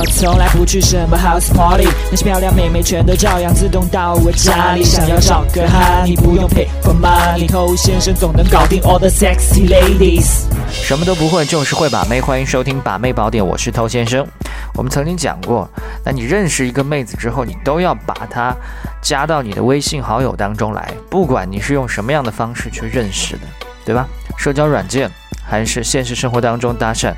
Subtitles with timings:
[0.00, 4.82] 我从来不去什么 house party，那些漂亮妹妹全都照样自动到我家里。
[4.82, 10.46] 想要找个哈，你不用 pay for money，偷先生总能搞定 all the sexy ladies。
[10.70, 12.18] 什么都不会，就是会把妹。
[12.18, 14.26] 欢迎收听《把妹宝典》，我是偷先生。
[14.74, 15.68] 我们曾经讲过，
[16.02, 18.56] 那你认识一个妹子之后，你都要把她
[19.02, 23.42] 加到你的微信好友当中来，不管你是用什么样的方式去认识的，
[23.84, 24.08] 对吧？
[24.38, 25.10] 社交软件
[25.44, 27.12] 还是现实生活当中搭讪。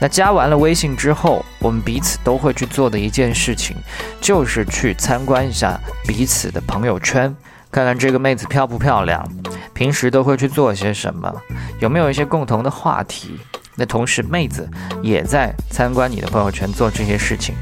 [0.00, 3.76] 那加完了微信之后，我们彼此都会去做的一件事情，
[4.20, 7.36] 就是去参观一下彼此的朋友圈，
[7.70, 9.22] 看看这个妹子漂不漂亮，
[9.74, 11.30] 平时都会去做些什么，
[11.80, 13.38] 有没有一些共同的话题。
[13.76, 14.68] 那同时，妹子
[15.02, 17.54] 也在参观你的朋友圈做这些事情，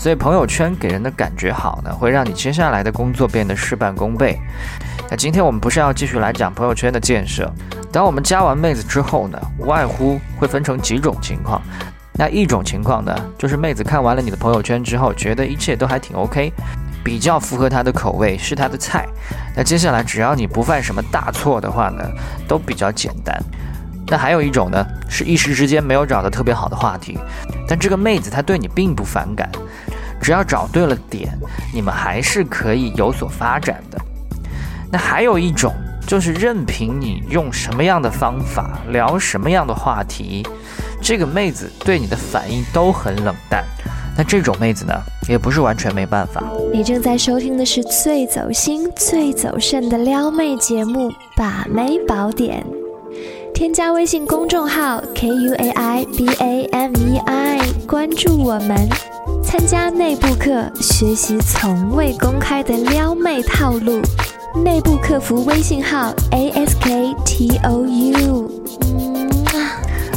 [0.00, 4.40] 所以朋友圈给人的感觉好呢，会让你接下来的工作变得事半功倍。
[5.10, 7.52] 那今天我们不是要继续来讲朋友圈的建设？
[7.92, 11.60] 当我们加完妹子之后呢，无外乎会分成几种情况。
[12.14, 16.50] 那一种情况呢，就是妹子看完了你的朋友圈之后，觉得一切都还挺 OK，
[17.04, 19.06] 比较符合她的口味，是她的菜。
[19.54, 22.02] 那接下来只要你不犯什么大错的话呢，
[22.48, 23.38] 都比较简单。
[24.06, 27.18] 那还有一种呢，是一时之间没有找到特别好的话题，
[27.68, 29.48] 但这个妹子她对你并不反感，
[30.20, 31.36] 只要找对了点，
[31.72, 33.98] 你们还是可以有所发展的。
[34.92, 35.72] 那还有一种，
[36.06, 40.46] 就是任凭你用什么样的方法聊什么样的话题，
[41.00, 43.64] 这个妹子对你的反应都很冷淡。
[44.16, 44.92] 那这种妹子呢，
[45.28, 46.42] 也不是完全没办法。
[46.72, 52.62] 你正在收听的是最走心、最走肾的撩妹节目《把妹宝典》。
[53.54, 58.88] 添加微信公众号 k u a i b a m e i，关注我们，
[59.42, 64.00] 参加内部课，学习从未公开的撩妹套路。
[64.64, 68.50] 内部客服微信号 a s k t o u。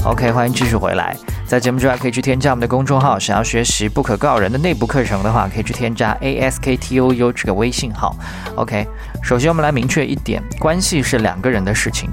[0.05, 1.15] OK，欢迎继续回来。
[1.45, 3.17] 在节目之外，可以去添加我们的公众号。
[3.17, 8.13] 想要学习不可告人的内部课程的话，可以去添加 A S K T O U 这个微信号。
[8.55, 8.85] OK，
[9.23, 12.09] 首先我们来明确一点，关系是两个人的事情。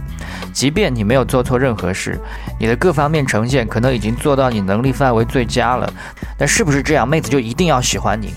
[0.52, 2.16] 即便你没有做错任何事，
[2.60, 5.92] 你的各方面呈现可能已经做到你能力范围最佳了，
[6.38, 8.32] 但是不是这样，妹子就一定要喜欢你？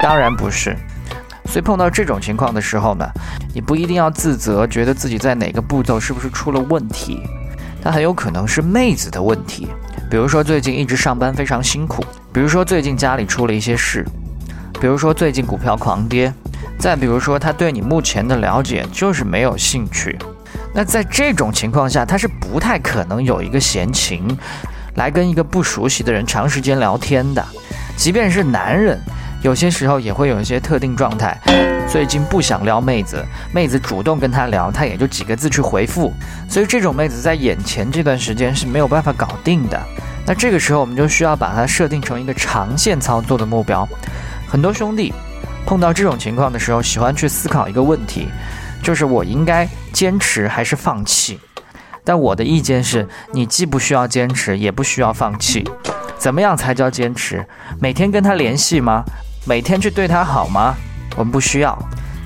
[0.00, 0.74] 当然不是。
[1.44, 3.06] 所以碰到这种情况的时候呢，
[3.54, 7.20] 你不一定要自责，觉得自己在哪个步骤是不是出了问题，
[7.84, 9.68] 它很有可能是妹子的问题。
[10.10, 12.02] 比如说最近一直上班非常辛苦，
[12.32, 14.04] 比如说最近家里出了一些事，
[14.80, 16.32] 比如说最近股票狂跌，
[16.78, 20.18] 再比如说他对你目前的了解就是没有兴趣。
[20.72, 24.36] 那在这种情况下，他是不太可能有一个闲情
[24.94, 27.44] 来跟一个不熟悉的人长时间聊天的。
[27.96, 28.98] 即便是男人，
[29.42, 31.38] 有些时候也会有一些特定状态，
[31.90, 36.12] 最近不想撩妹子，妹子主动跟他聊，他也就几个字去回复。
[36.48, 39.80] 所以这种妹子在眼前这段时间是没有办法搞定的。
[40.26, 43.88] 那这个时候我们就需要把它设定成一个长线操作的目标。
[44.48, 45.12] 很多兄弟
[45.64, 48.28] 碰到这种情况的时候，喜欢去思考一个问题。
[48.82, 51.38] 就是我应该坚持还是放弃？
[52.02, 55.64] 但我的意见是，你既不需要坚持，也不需要放弃。
[56.18, 57.46] 怎么样才叫坚持？
[57.80, 59.04] 每天跟他联系吗？
[59.46, 60.74] 每天去对他好吗？
[61.16, 61.78] 我们不需要。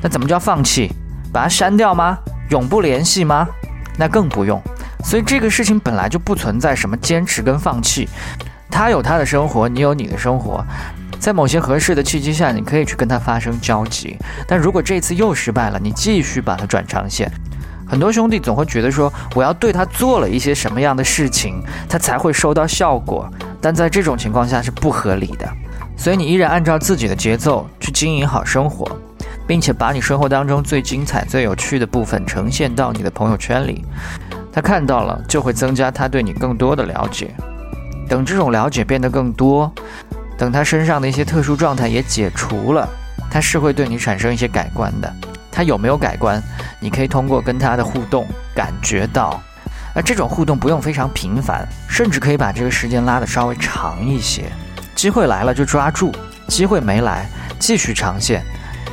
[0.02, 0.90] 那怎么叫放弃？
[1.32, 2.18] 把它删掉吗？
[2.50, 3.46] 永不联系吗？
[3.98, 4.60] 那更不用。
[5.04, 8.08] 所以这个事情本来就不存在什么坚持跟放弃。
[8.70, 10.64] 他有他的生活，你有你的生活。
[11.18, 14.16] 在某些合适的契机下，你可以去跟他发生交集。
[14.46, 17.30] 但如果这次又失败了，你继续把他转长线。
[17.86, 23.28] 很多兄弟总会觉得说，我要对他做了一些什么样的事情，他才会收到效果。
[23.60, 25.48] 但在这种情况下是不合理的。
[25.98, 28.88] 所以你依然按照自己的节奏去经营好生活，
[29.48, 33.84] 并且把你生活当中最精彩、最有趣的部分呈现到你的朋友圈里。
[34.52, 37.34] 他看到了，就会增加他对你更多的了解。
[38.08, 39.70] 等这种了解变得更多。
[40.38, 42.88] 等他身上的一些特殊状态也解除了，
[43.28, 45.12] 他是会对你产生一些改观的。
[45.50, 46.40] 他有没有改观？
[46.78, 49.40] 你可以通过跟他的互动感觉到。
[49.94, 54.44] 而这种互动不用非常频繁，甚至可以把这个时间拉得稍微长一些。
[54.98, 56.12] 机会来了就抓住，
[56.48, 57.24] 机会没来
[57.60, 58.42] 继续长线。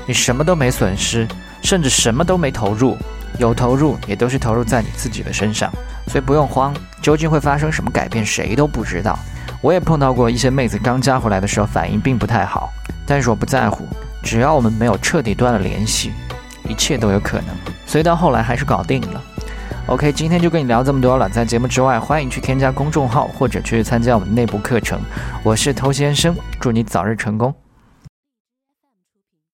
[0.06, 1.28] 你什么都没损失，
[1.64, 2.96] 甚至什么都没投入，
[3.40, 5.68] 有投入也都是投入在你自己的身上，
[6.06, 6.72] 所以不用慌。
[7.02, 9.18] 究竟会发生什么改变，谁都不知道。
[9.62, 12.72] 我也碰到过一些妹子刚加回来的时候反应并不太好，
[13.08, 13.88] 但是我不在乎，
[14.22, 16.14] 只要我们没有彻底断了联系，
[16.70, 17.48] 一切都有可能。
[17.88, 19.24] 所以到后来还是搞定了。
[19.88, 21.30] OK，今天就跟你聊这么多了。
[21.30, 25.00] 在节目之外，欢迎去添加公众号或者去参加我们内部课程。
[25.44, 27.54] 我是偷先生，祝你早日成功。